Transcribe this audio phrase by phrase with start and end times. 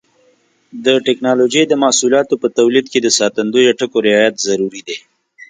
[0.85, 4.97] د ټېکنالوجۍ د محصولاتو په تولید کې د ساتندویه ټکو رعایت ضروري دی.